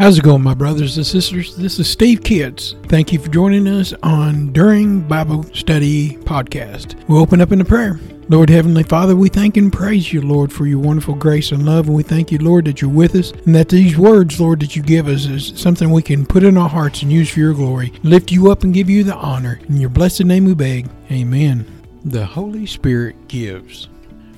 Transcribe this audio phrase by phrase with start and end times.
[0.00, 1.54] How's it going, my brothers and sisters?
[1.56, 2.74] This is Steve Kitts.
[2.84, 7.06] Thank you for joining us on During Bible Study Podcast.
[7.06, 8.00] We'll open up in a prayer.
[8.30, 11.86] Lord Heavenly Father, we thank and praise you, Lord, for your wonderful grace and love.
[11.86, 14.74] And we thank you, Lord, that you're with us and that these words, Lord, that
[14.74, 17.52] you give us is something we can put in our hearts and use for your
[17.52, 17.92] glory.
[18.02, 19.60] Lift you up and give you the honor.
[19.68, 20.88] In your blessed name we beg.
[21.10, 21.66] Amen.
[22.06, 23.90] The Holy Spirit gives.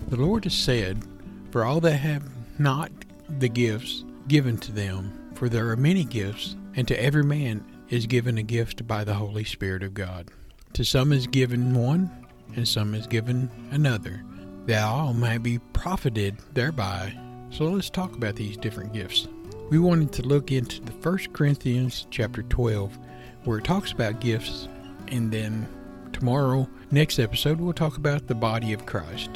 [0.08, 1.04] The Lord has said,
[1.52, 2.24] For all that have
[2.58, 2.90] not
[3.38, 8.06] the gifts given to them, for there are many gifts, and to every man is
[8.06, 10.30] given a gift by the Holy Spirit of God.
[10.74, 14.23] To some is given one, and some is given another,
[14.66, 17.18] that all might be profited thereby.
[17.51, 19.27] So let's talk about these different gifts.
[19.68, 22.96] We wanted to look into the First Corinthians chapter 12,
[23.43, 24.68] where it talks about gifts,
[25.09, 25.66] and then
[26.12, 29.30] tomorrow, next episode, we'll talk about the body of Christ.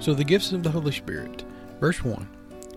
[0.00, 1.44] So the gifts of the Holy Spirit.
[1.80, 2.28] Verse 1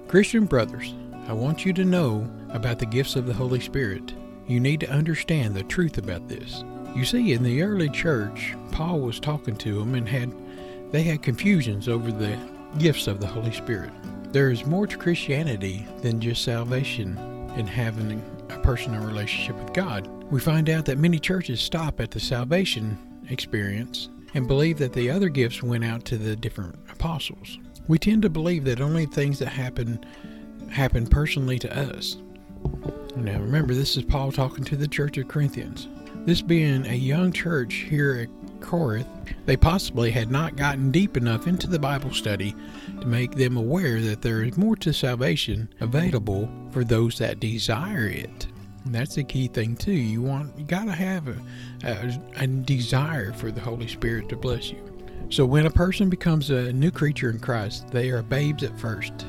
[0.08, 0.94] Christian brothers,
[1.30, 4.16] I want you to know about the gifts of the Holy Spirit.
[4.48, 6.64] You need to understand the truth about this.
[6.96, 10.34] You see, in the early church, Paul was talking to them and had
[10.92, 12.36] they had confusions over the
[12.80, 13.92] gifts of the Holy Spirit.
[14.34, 17.16] There is more to Christianity than just salvation
[17.56, 20.08] and having a personal relationship with God.
[20.32, 22.98] We find out that many churches stop at the salvation
[23.30, 27.60] experience and believe that the other gifts went out to the different apostles.
[27.88, 30.04] We tend to believe that only things that happen
[30.72, 32.18] happen personally to us.
[33.16, 35.88] Now, remember, this is Paul talking to the church of Corinthians.
[36.26, 39.08] This being a young church here at Corinth,
[39.46, 42.56] they possibly had not gotten deep enough into the Bible study
[43.00, 48.08] to make them aware that there is more to salvation available for those that desire
[48.08, 48.48] it.
[48.86, 49.92] And that's the key thing too.
[49.92, 51.38] You want you got to have a,
[51.84, 54.82] a, a desire for the Holy Spirit to bless you.
[55.30, 59.26] So when a person becomes a new creature in Christ, they are babes at first.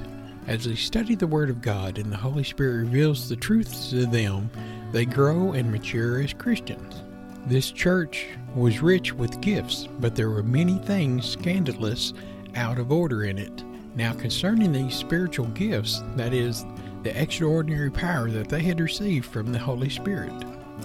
[0.50, 4.04] As they study the Word of God and the Holy Spirit reveals the truths to
[4.04, 4.50] them,
[4.90, 7.04] they grow and mature as Christians.
[7.46, 12.14] This church was rich with gifts, but there were many things scandalous
[12.56, 13.62] out of order in it.
[13.94, 16.66] Now, concerning these spiritual gifts, that is,
[17.04, 20.34] the extraordinary power that they had received from the Holy Spirit,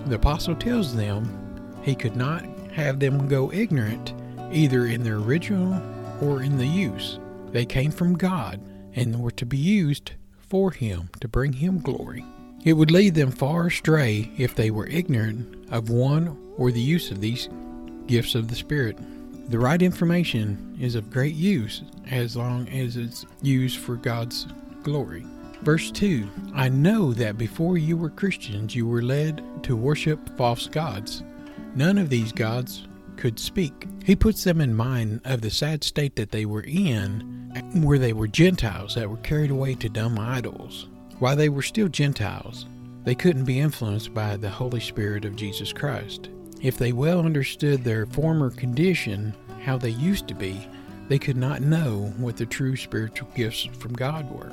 [0.06, 1.28] the Apostle tells them
[1.82, 4.14] he could not have them go ignorant
[4.52, 5.82] either in their original
[6.22, 7.18] or in the use.
[7.52, 8.62] They came from God
[8.96, 12.26] and were to be used for Him to bring Him glory.
[12.64, 17.12] It would lead them far astray if they were ignorant of one or the use
[17.12, 17.50] of these
[18.08, 18.98] gifts of the Spirit.
[19.52, 24.48] The right information is of great use as long as it's used for God's
[24.82, 25.26] glory.
[25.62, 30.68] Verse 2 I know that before you were Christians, you were led to worship false
[30.68, 31.24] gods.
[31.76, 33.88] None of these gods could speak.
[34.04, 38.14] He puts them in mind of the sad state that they were in, where they
[38.14, 40.88] were Gentiles that were carried away to dumb idols.
[41.20, 42.66] While they were still Gentiles,
[43.04, 46.30] they couldn't be influenced by the Holy Spirit of Jesus Christ.
[46.62, 49.34] If they well understood their former condition,
[49.64, 50.68] how they used to be,
[51.08, 54.52] they could not know what the true spiritual gifts from God were.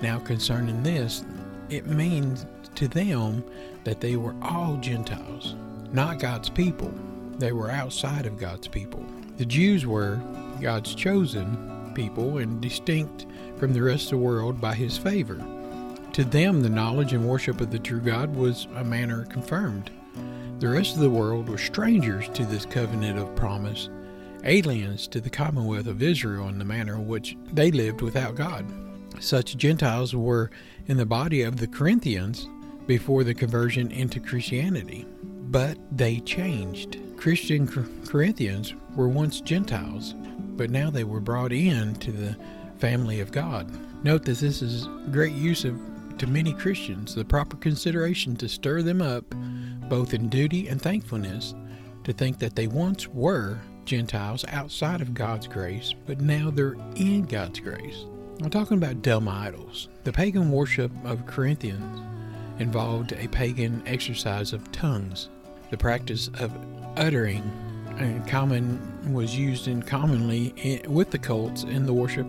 [0.00, 1.24] Now, concerning this,
[1.70, 2.44] it means
[2.74, 3.44] to them
[3.84, 5.54] that they were all Gentiles,
[5.92, 6.92] not God's people.
[7.38, 9.04] They were outside of God's people.
[9.36, 10.20] The Jews were
[10.60, 13.26] God's chosen people and distinct
[13.56, 15.44] from the rest of the world by his favor.
[16.12, 19.90] To them, the knowledge and worship of the true God was a manner confirmed.
[20.58, 23.88] The rest of the world were strangers to this covenant of promise,
[24.44, 28.66] aliens to the commonwealth of Israel in the manner in which they lived without God.
[29.20, 30.50] Such Gentiles were
[30.86, 32.48] in the body of the Corinthians
[32.86, 36.98] before the conversion into Christianity, but they changed.
[37.22, 37.68] Christian
[38.04, 40.16] Corinthians were once Gentiles,
[40.56, 42.36] but now they were brought in to the
[42.78, 43.70] family of God.
[44.04, 45.80] Note that this is great use of
[46.18, 49.24] to many Christians the proper consideration to stir them up
[49.88, 51.54] both in duty and thankfulness
[52.02, 57.22] to think that they once were Gentiles outside of God's grace, but now they're in
[57.26, 58.04] God's grace.
[58.42, 59.88] I'm talking about dumb idols.
[60.02, 62.02] The pagan worship of Corinthians
[62.58, 65.28] involved a pagan exercise of tongues,
[65.70, 66.52] the practice of
[66.96, 67.42] uttering
[67.98, 72.26] and common was used in commonly in, with the cults in the worship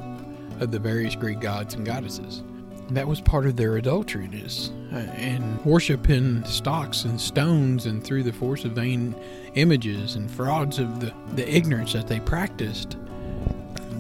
[0.60, 2.44] of the various Greek gods and goddesses.
[2.90, 8.34] That was part of their adulteryness uh, and worshiping stocks and stones and through the
[8.34, 9.16] force of vain
[9.56, 12.98] images and frauds of the, the ignorance that they practiced.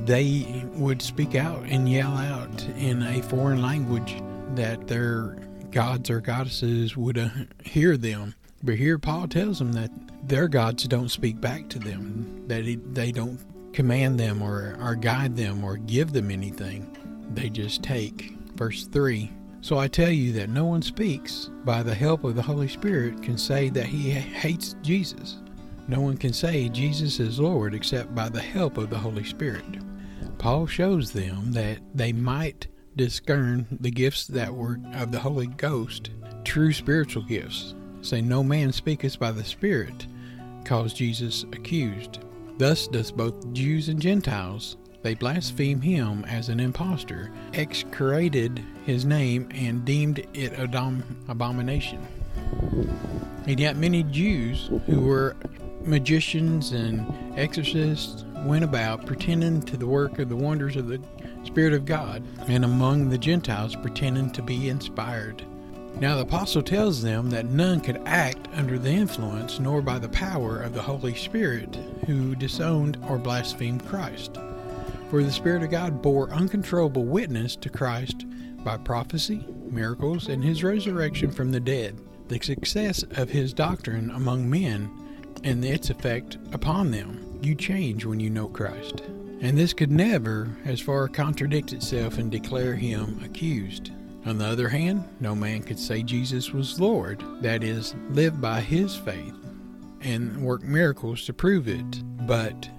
[0.06, 4.22] They would speak out and yell out in a foreign language
[4.56, 5.38] that their
[5.72, 7.30] gods or goddesses would uh,
[7.64, 8.36] hear them.
[8.62, 9.92] But here Paul tells them that
[10.28, 13.40] their gods don't speak back to them, that they don't
[13.74, 16.96] command them or, or guide them or give them anything.
[17.34, 18.36] They just take.
[18.56, 19.32] Verse 3
[19.62, 23.22] So I tell you that no one speaks by the help of the Holy Spirit
[23.22, 25.38] can say that he hates Jesus.
[25.88, 29.66] No one can say Jesus is Lord except by the help of the Holy Spirit.
[30.38, 36.12] Paul shows them that they might discern the gifts that were of the Holy Ghost,
[36.44, 37.76] true spiritual gifts.
[38.02, 40.08] Say, No man speaketh by the Spirit,
[40.64, 42.20] cause Jesus accused.
[42.58, 44.78] Thus does both Jews and Gentiles.
[45.02, 52.06] They blaspheme him as an impostor, execrated his name, and deemed it an abomination.
[53.46, 55.36] And yet many Jews who were
[55.82, 57.06] magicians and
[57.38, 61.02] exorcists went about pretending to the work of the wonders of the
[61.44, 65.46] Spirit of God, and among the Gentiles pretending to be inspired.
[66.00, 70.10] Now the apostle tells them that none could act under the influence nor by the
[70.10, 71.76] power of the Holy Spirit
[72.06, 74.38] who disowned or blasphemed Christ.
[75.10, 78.26] For the Spirit of God bore uncontrollable witness to Christ
[78.64, 84.50] by prophecy, miracles, and his resurrection from the dead, the success of his doctrine among
[84.50, 84.90] men
[85.44, 87.40] and its effect upon them.
[87.42, 89.02] You change when you know Christ.
[89.42, 93.92] And this could never, as far contradict itself and declare him accused.
[94.26, 98.62] On the other hand, no man could say Jesus was Lord, that is, live by
[98.62, 99.36] his faith
[100.02, 102.70] and work miracles to prove it, but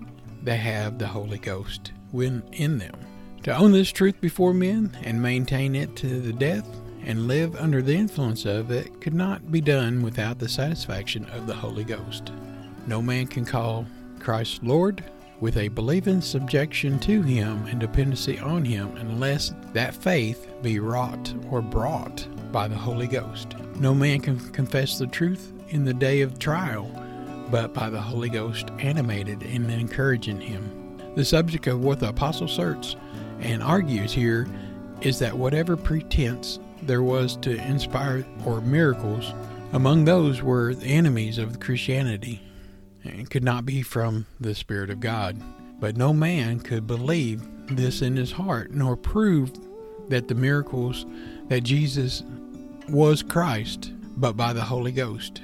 [0.42, 2.94] they have the Holy Ghost in them.
[3.42, 6.66] To own this truth before men and maintain it to the death
[7.04, 11.46] and live under the influence of it could not be done without the satisfaction of
[11.46, 12.32] the Holy Ghost.
[12.86, 13.86] No man can call
[14.18, 15.04] Christ Lord
[15.40, 21.34] with a believing subjection to Him and dependency on Him unless that faith be wrought
[21.50, 23.54] or brought by the Holy Ghost.
[23.76, 26.90] No man can confess the truth in the day of trial
[27.50, 31.12] but by the Holy Ghost animated and encouraging him.
[31.14, 32.96] The subject of what the apostle asserts
[33.40, 34.48] and argues here
[35.00, 39.32] is that whatever pretense there was to inspire or miracles
[39.72, 42.40] among those were the enemies of Christianity
[43.02, 45.36] and could not be from the Spirit of God.
[45.80, 49.52] But no man could believe this in his heart, nor prove
[50.08, 51.06] that the miracles
[51.48, 52.22] that Jesus
[52.88, 55.42] was Christ, but by the Holy Ghost.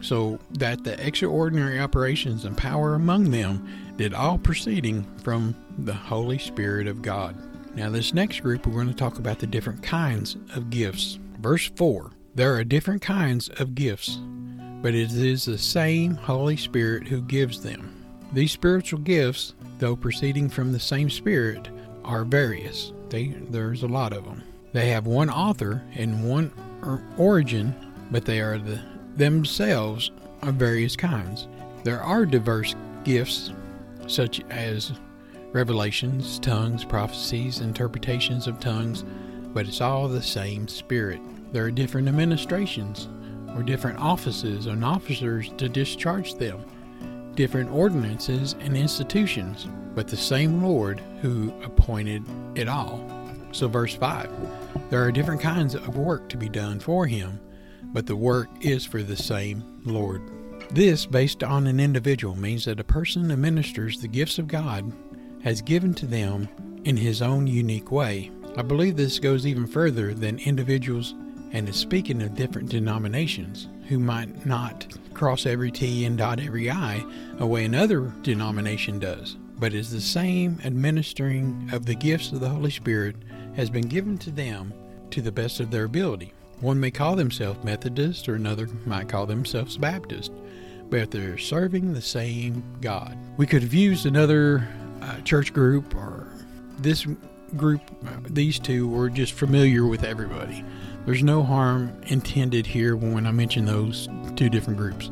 [0.00, 6.38] So that the extraordinary operations and power among them did all proceeding from the Holy
[6.38, 7.36] Spirit of God.
[7.76, 11.18] Now, this next group, we're going to talk about the different kinds of gifts.
[11.40, 14.18] Verse 4 There are different kinds of gifts,
[14.82, 17.94] but it is the same Holy Spirit who gives them.
[18.32, 21.68] These spiritual gifts, though proceeding from the same Spirit,
[22.04, 22.92] are various.
[23.08, 24.40] They, there's a lot of them.
[24.72, 26.52] They have one author and one
[27.18, 27.74] origin,
[28.12, 28.80] but they are the,
[29.16, 30.12] themselves
[30.42, 31.48] of various kinds.
[31.82, 33.50] There are diverse gifts,
[34.06, 34.92] such as
[35.50, 39.04] revelations, tongues, prophecies, interpretations of tongues,
[39.52, 41.20] but it's all the same Spirit.
[41.52, 43.08] There are different administrations,
[43.56, 46.60] or different offices and officers to discharge them,
[47.34, 52.22] different ordinances and institutions, but the same Lord who appointed
[52.54, 53.04] it all.
[53.52, 54.30] So, verse 5
[54.90, 57.40] there are different kinds of work to be done for him,
[57.84, 60.22] but the work is for the same Lord.
[60.70, 64.92] This, based on an individual, means that a person administers the gifts of God
[65.42, 66.48] has given to them
[66.84, 68.30] in his own unique way.
[68.56, 71.14] I believe this goes even further than individuals
[71.52, 74.86] and is speaking of different denominations who might not
[75.22, 77.06] cross every T and dot every I
[77.38, 82.48] a way another denomination does, but is the same administering of the gifts of the
[82.48, 83.14] Holy Spirit
[83.54, 84.74] has been given to them
[85.12, 86.32] to the best of their ability.
[86.58, 90.32] One may call themselves Methodist or another might call themselves Baptist,
[90.90, 93.16] but they're serving the same God.
[93.36, 94.66] We could have used another
[95.02, 96.26] uh, church group or
[96.80, 97.06] this
[97.56, 100.64] group, uh, these two were just familiar with everybody.
[101.04, 105.10] There's no harm intended here when I mention those two different groups.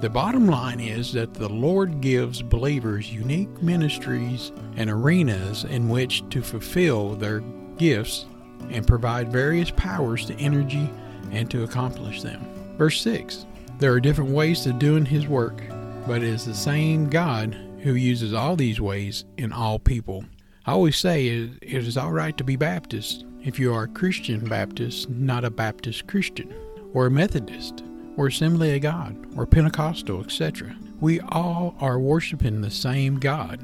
[0.00, 6.22] The bottom line is that the Lord gives believers unique ministries and arenas in which
[6.30, 7.40] to fulfill their
[7.76, 8.26] gifts
[8.70, 10.88] and provide various powers to energy
[11.32, 12.46] and to accomplish them.
[12.78, 13.46] Verse 6
[13.78, 15.60] There are different ways of doing His work,
[16.06, 20.24] but it is the same God who uses all these ways in all people.
[20.66, 24.44] I always say it is all right to be Baptist if you are a Christian
[24.44, 26.52] Baptist, not a Baptist Christian,
[26.92, 27.84] or a Methodist,
[28.16, 30.74] or Assembly of God, or Pentecostal, etc.
[31.00, 33.60] We all are worshiping the same God.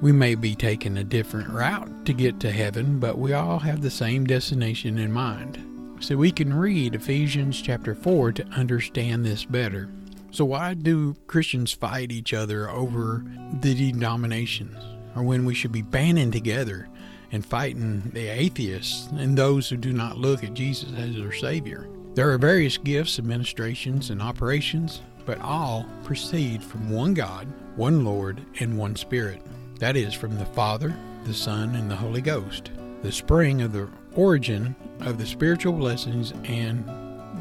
[0.00, 3.82] We may be taking a different route to get to heaven, but we all have
[3.82, 5.58] the same destination in mind.
[5.98, 9.90] So we can read Ephesians chapter 4 to understand this better.
[10.30, 13.24] So, why do Christians fight each other over
[13.60, 14.76] the denominations,
[15.16, 16.88] or when we should be banding together
[17.34, 21.88] and fighting the atheists and those who do not look at Jesus as their Savior.
[22.14, 28.40] There are various gifts, administrations, and operations, but all proceed from one God, one Lord,
[28.60, 29.42] and one Spirit.
[29.80, 32.70] That is, from the Father, the Son, and the Holy Ghost,
[33.02, 36.84] the spring of the origin of the spiritual blessings and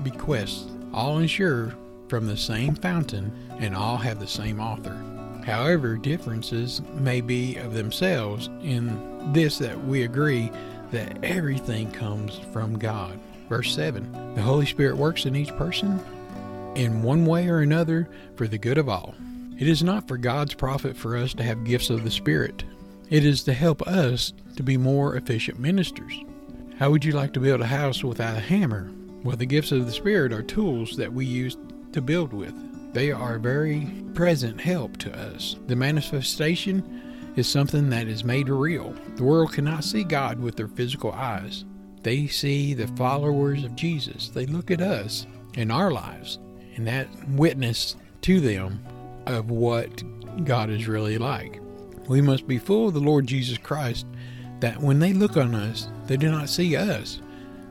[0.04, 1.76] bequests, all ensure
[2.08, 5.00] from the same fountain and all have the same author.
[5.46, 10.52] However, differences may be of themselves in this that we agree
[10.92, 13.20] that everything comes from God.
[13.50, 16.00] Verse 7 The Holy Spirit works in each person
[16.76, 19.16] in one way or another for the good of all.
[19.60, 22.64] It is not for God's profit for us to have gifts of the Spirit.
[23.10, 26.20] It is to help us to be more efficient ministers.
[26.80, 28.92] How would you like to build a house without a hammer?
[29.24, 31.58] Well, the gifts of the Spirit are tools that we use
[31.92, 32.54] to build with.
[32.94, 35.56] They are very present help to us.
[35.68, 38.94] The manifestation is something that is made real.
[39.16, 41.66] The world cannot see God with their physical eyes.
[42.04, 44.30] They see the followers of Jesus.
[44.30, 46.38] They look at us in our lives,
[46.76, 48.84] and that witness to them
[49.26, 50.04] of what
[50.46, 51.62] God is really like.
[52.08, 54.06] We must be full of the Lord Jesus Christ
[54.60, 57.22] that when they look on us, they do not see us,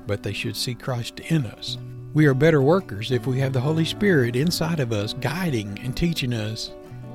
[0.06, 1.78] but they should see Christ in us.
[2.14, 5.96] We are better workers if we have the Holy Spirit inside of us, guiding and
[5.96, 6.70] teaching us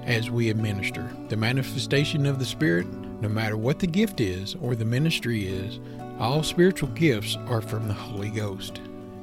[0.06, 1.08] as we administer.
[1.30, 2.88] The manifestation of the Spirit,
[3.22, 5.80] no matter what the gift is or the ministry is,
[6.18, 8.82] all spiritual gifts are from the Holy Ghost.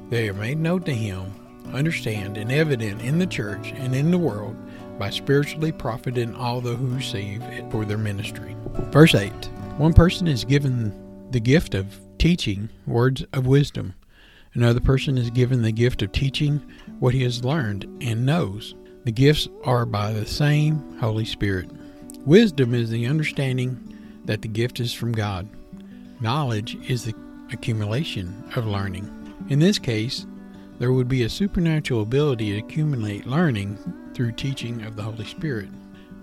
[0.09, 1.33] They are made known to Him,
[1.73, 4.55] understand, and evident in the church and in the world
[4.97, 8.55] by spiritually profiting all those who receive it for their ministry.
[8.91, 9.29] Verse 8
[9.77, 10.93] One person is given
[11.31, 13.93] the gift of teaching words of wisdom
[14.55, 16.61] Another person is given the gift of teaching
[16.99, 18.73] what he has learned and knows.
[19.03, 21.69] The gifts are by the same Holy Spirit.
[22.25, 23.77] Wisdom is the understanding
[24.23, 25.49] that the gift is from God.
[26.21, 27.13] Knowledge is the
[27.51, 29.11] accumulation of learning.
[29.49, 30.25] In this case,
[30.79, 33.77] there would be a supernatural ability to accumulate learning
[34.13, 35.69] through teaching of the Holy Spirit.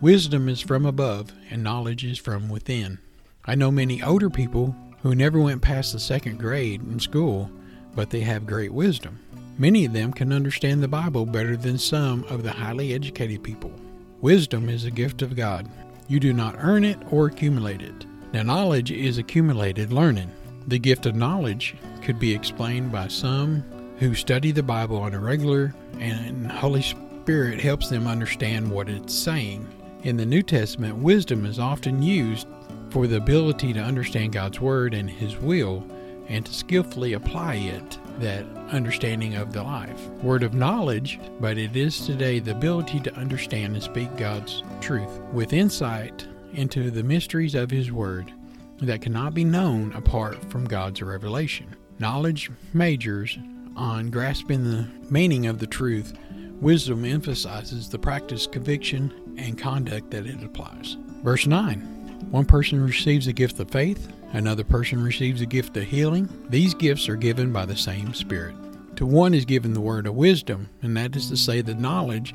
[0.01, 2.99] Wisdom is from above, and knowledge is from within.
[3.45, 7.51] I know many older people who never went past the second grade in school
[7.95, 9.19] but they have great wisdom.
[9.59, 13.73] Many of them can understand the Bible better than some of the highly educated people.
[14.21, 15.69] Wisdom is a gift of God.
[16.09, 18.07] You do not earn it or accumulate it.
[18.33, 20.31] Now, knowledge is accumulated learning.
[20.67, 23.63] The gift of knowledge could be explained by some
[23.99, 29.15] who study the Bible on a regular, and Holy Spirit helps them understand what it's
[29.15, 29.69] saying.
[30.03, 32.47] In the New Testament, wisdom is often used
[32.91, 35.87] for the ability to understand God's Word and His will
[36.29, 40.00] and to skillfully apply it, that understanding of the life.
[40.23, 45.21] Word of knowledge, but it is today the ability to understand and speak God's truth
[45.33, 48.33] with insight into the mysteries of His Word
[48.81, 51.75] that cannot be known apart from God's revelation.
[51.99, 53.38] Knowledge majors
[53.76, 56.12] on grasping the meaning of the truth.
[56.61, 60.97] Wisdom emphasizes the practice, conviction, and conduct that it applies.
[61.23, 62.02] Verse 9
[62.33, 66.27] One person receives the gift of faith, Another person receives a gift of healing.
[66.49, 68.55] These gifts are given by the same Spirit.
[68.97, 72.35] To one is given the word of wisdom, and that is to say, the knowledge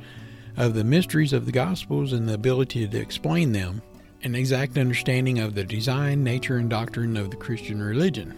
[0.55, 3.81] of the mysteries of the Gospels and the ability to explain them,
[4.21, 8.35] an exact understanding of the design, nature, and doctrine of the Christian religion.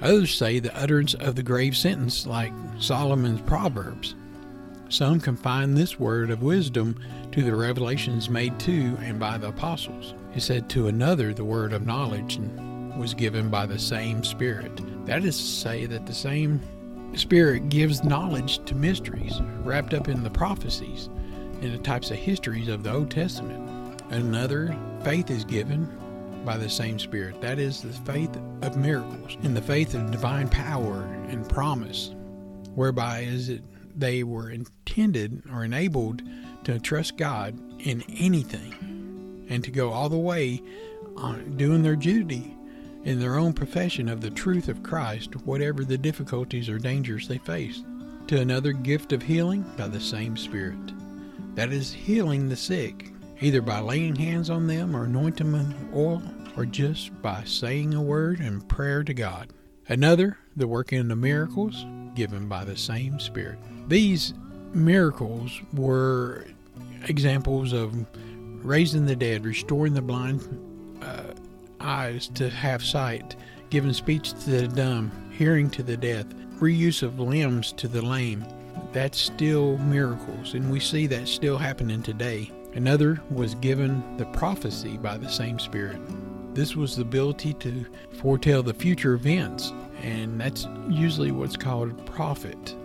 [0.00, 4.14] Others say the utterance of the grave sentence, like Solomon's Proverbs.
[4.88, 6.96] Some confine this word of wisdom
[7.32, 10.14] to the revelations made to and by the apostles.
[10.32, 12.38] He said to another the word of knowledge,
[12.96, 14.80] was given by the same Spirit.
[15.06, 16.60] That is to say, that the same
[17.14, 21.08] Spirit gives knowledge to mysteries wrapped up in the prophecies
[21.60, 24.00] and the types of histories of the Old Testament.
[24.10, 25.88] Another, faith is given
[26.44, 27.40] by the same Spirit.
[27.40, 32.14] That is the faith of miracles and the faith of divine power and promise,
[32.74, 33.62] whereby is it
[33.98, 36.22] they were intended or enabled
[36.64, 38.89] to trust God in anything
[39.50, 40.62] and to go all the way
[41.16, 42.56] on doing their duty
[43.04, 47.38] in their own profession of the truth of Christ, whatever the difficulties or dangers they
[47.38, 47.82] face.
[48.28, 50.78] To another gift of healing by the same Spirit.
[51.56, 55.94] That is healing the sick, either by laying hands on them or anointing them with
[55.94, 56.22] oil,
[56.56, 59.52] or just by saying a word and prayer to God.
[59.88, 63.58] Another, the working of miracles given by the same Spirit.
[63.88, 64.34] These
[64.72, 66.46] miracles were
[67.08, 68.06] examples of
[68.62, 70.40] raising the dead, restoring the blind,
[71.02, 71.34] uh,
[71.80, 73.36] eyes to have sight,
[73.70, 76.26] giving speech to the dumb, hearing to the deaf,
[76.58, 78.44] reuse of limbs to the lame.
[78.92, 82.50] That's still miracles, and we see that still happening today.
[82.74, 86.00] Another was given the prophecy by the same Spirit.
[86.54, 87.86] This was the ability to
[88.20, 92.76] foretell the future events, and that's usually what's called prophet.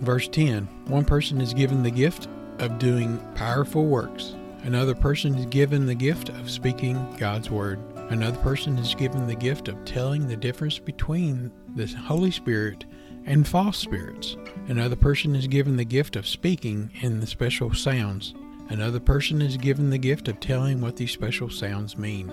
[0.00, 5.46] Verse 10 One person is given the gift of doing powerful works, another person is
[5.46, 7.78] given the gift of speaking God's word.
[8.10, 12.84] Another person is given the gift of telling the difference between the Holy Spirit
[13.26, 14.36] and false spirits.
[14.68, 18.34] Another person is given the gift of speaking in the special sounds.
[18.68, 22.32] Another person is given the gift of telling what these special sounds mean.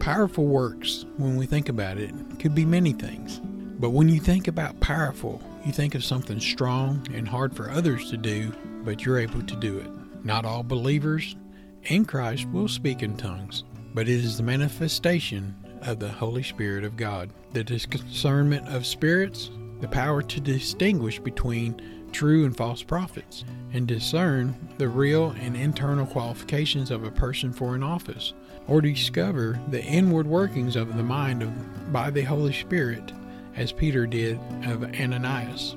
[0.00, 3.40] Powerful works, when we think about it, could be many things.
[3.80, 8.10] But when you think about powerful, you think of something strong and hard for others
[8.10, 8.52] to do,
[8.84, 9.90] but you're able to do it.
[10.24, 11.36] Not all believers
[11.84, 16.84] in Christ will speak in tongues but it is the manifestation of the Holy Spirit
[16.84, 17.30] of God.
[17.52, 24.56] The discernment of spirits, the power to distinguish between true and false prophets, and discern
[24.78, 28.34] the real and internal qualifications of a person for an office,
[28.66, 33.12] or discover the inward workings of the mind of, by the Holy Spirit,
[33.56, 35.72] as Peter did of Ananias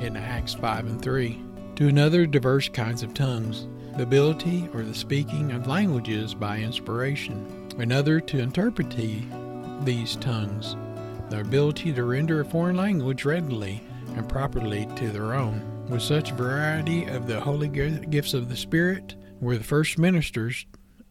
[0.00, 1.42] in Acts 5 and 3.
[1.76, 3.66] To another, diverse kinds of tongues
[3.96, 8.90] the ability or the speaking of languages by inspiration, another to interpret
[9.84, 10.76] these tongues,
[11.28, 13.82] the ability to render a foreign language readily
[14.16, 15.62] and properly to their own.
[15.88, 20.66] With such variety of the holy gifts of the Spirit, were the first ministers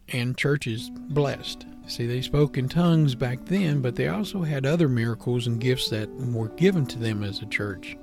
[0.10, 1.66] and churches blessed.
[1.88, 5.90] See, they spoke in tongues back then, but they also had other miracles and gifts
[5.90, 7.98] that were given to them as a church.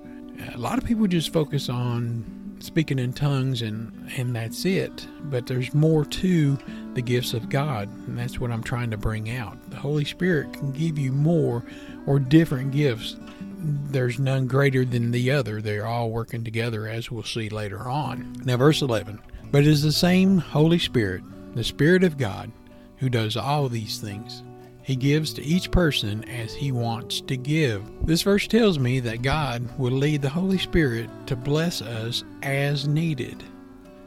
[0.52, 2.24] A lot of people just focus on
[2.66, 5.06] speaking in tongues and and that's it.
[5.24, 6.58] But there's more to
[6.94, 9.58] the gifts of god and that's what i'm trying to bring out.
[9.70, 11.64] The holy spirit can give you more
[12.06, 13.16] or different gifts.
[13.58, 15.60] There's none greater than the other.
[15.60, 18.36] They're all working together as we'll see later on.
[18.44, 19.20] Now verse 11
[19.50, 21.22] but it is the same holy spirit
[21.54, 22.50] the spirit of god
[22.98, 24.42] who does all these things
[24.86, 27.82] he gives to each person as He wants to give.
[28.06, 32.86] This verse tells me that God will lead the Holy Spirit to bless us as
[32.86, 33.42] needed,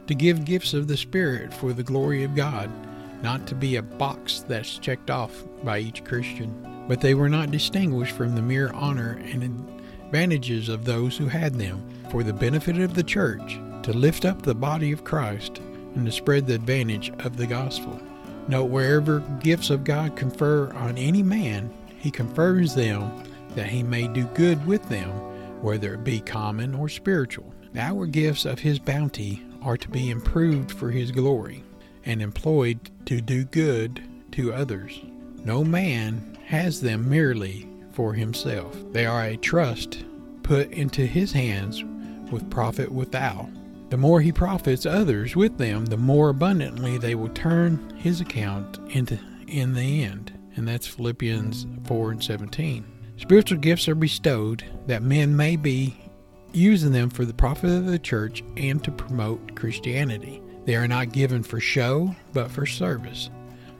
[0.06, 2.70] to give gifts of the Spirit for the glory of God,
[3.22, 6.50] not to be a box that's checked off by each Christian.
[6.88, 9.42] But they were not distinguished from the mere honor and
[10.06, 14.40] advantages of those who had them for the benefit of the church, to lift up
[14.40, 15.58] the body of Christ,
[15.94, 18.00] and to spread the advantage of the gospel.
[18.50, 23.22] Note wherever gifts of God confer on any man, he confers them
[23.54, 25.08] that he may do good with them,
[25.62, 27.54] whether it be common or spiritual.
[27.76, 31.62] Our gifts of his bounty are to be improved for his glory
[32.04, 35.00] and employed to do good to others.
[35.44, 38.76] No man has them merely for himself.
[38.90, 40.02] They are a trust
[40.42, 41.84] put into his hands
[42.32, 43.48] with profit without
[43.90, 48.78] the more he profits others with them, the more abundantly they will turn his account
[48.90, 50.32] into in the end.
[50.54, 52.84] And that's Philippians 4 and 17.
[53.16, 55.96] Spiritual gifts are bestowed that men may be
[56.52, 60.40] using them for the profit of the church and to promote Christianity.
[60.64, 63.28] They are not given for show, but for service,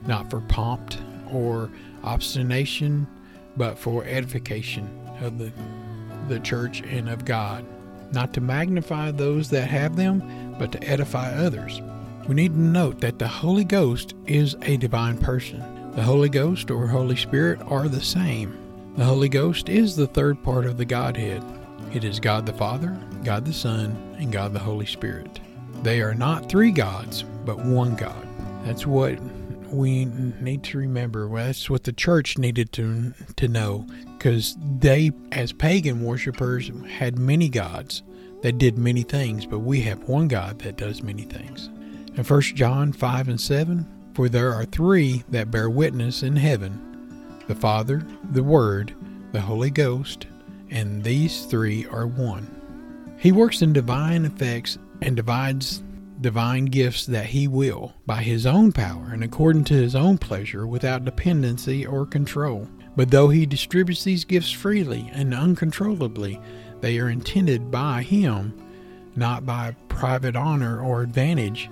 [0.05, 0.93] not for pomp
[1.31, 1.71] or
[2.03, 3.07] obstination,
[3.55, 4.89] but for edification
[5.21, 5.51] of the,
[6.27, 7.65] the church and of God
[8.13, 11.81] not to magnify those that have them, but to edify others.
[12.27, 15.91] We need to note that the Holy Ghost is a divine person.
[15.93, 18.57] The Holy Ghost or Holy Spirit are the same.
[18.95, 21.43] The Holy Ghost is the third part of the Godhead.
[21.93, 25.39] It is God the Father, God the Son, and God the Holy Spirit.
[25.83, 28.27] They are not three gods, but one God.
[28.63, 29.17] That's what
[29.71, 31.27] we need to remember.
[31.27, 33.85] Well, that's what the church needed to to know,
[34.17, 38.03] because they, as pagan worshippers, had many gods
[38.41, 41.69] that did many things, but we have one God that does many things.
[42.15, 46.87] In 1 John 5 and 7, for there are three that bear witness in heaven
[47.47, 48.93] the Father, the Word,
[49.33, 50.27] the Holy Ghost,
[50.69, 52.47] and these three are one.
[53.17, 55.83] He works in divine effects and divides
[56.21, 60.67] divine gifts that he will, by his own power and according to his own pleasure,
[60.67, 62.67] without dependency or control.
[62.95, 66.39] But though he distributes these gifts freely and uncontrollably,
[66.81, 68.53] they are intended by him,
[69.15, 71.69] not by private honor or advantage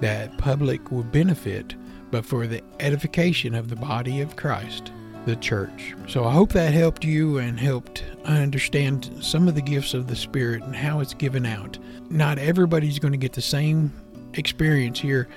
[0.00, 1.74] that public will benefit,
[2.10, 4.92] but for the edification of the body of Christ,
[5.26, 5.94] the church.
[6.08, 10.16] So I hope that helped you and helped understand some of the gifts of the
[10.16, 11.78] Spirit and how it's given out.
[12.10, 13.92] Not everybody's going to get the same
[14.34, 15.28] experience here,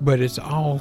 [0.00, 0.80] but it's all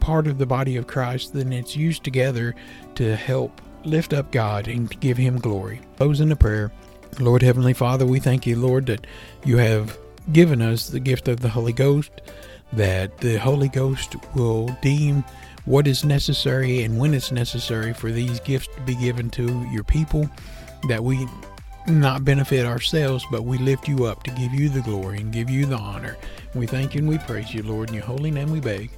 [0.00, 2.56] part of the body of Christ, then it's used together
[2.96, 5.80] to help lift up God and give Him glory.
[5.96, 6.72] Close in a prayer.
[7.20, 9.06] Lord Heavenly Father, we thank you, Lord, that
[9.44, 9.96] you have
[10.32, 12.10] given us the gift of the Holy Ghost,
[12.72, 15.24] that the Holy Ghost will deem
[15.64, 19.84] what is necessary and when it's necessary for these gifts to be given to your
[19.84, 20.28] people,
[20.88, 21.26] that we
[21.86, 25.50] not benefit ourselves, but we lift you up to give you the glory and give
[25.50, 26.16] you the honor.
[26.54, 27.88] We thank you and we praise you, Lord.
[27.88, 28.90] In your holy name we beg.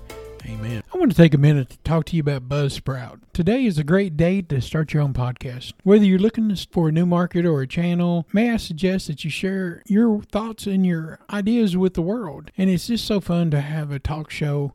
[0.47, 0.83] Amen.
[0.93, 3.21] I want to take a minute to talk to you about Buzzsprout.
[3.33, 5.73] Today is a great day to start your own podcast.
[5.85, 9.31] Whether you're looking for a new market or a channel, may I suggest that you
[9.31, 12.51] share your thoughts and your ideas with the world?
[12.59, 14.75] And it's just so fun to have a talk show